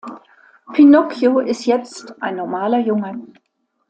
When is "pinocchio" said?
0.73-1.41